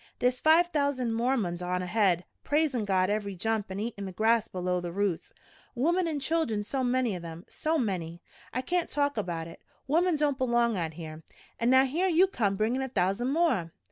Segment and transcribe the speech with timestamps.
[0.17, 4.81] There's five thousand Mormons on ahead, praisin' God every jump an' eatin' the grass below
[4.81, 5.31] the roots.
[5.77, 8.19] Womern an' children so many of 'em, so many!
[8.51, 9.61] I kain't talk about hit!
[9.85, 11.21] Women don't belong out here!
[11.59, 13.73] An' now here you come bringin' a thousand more!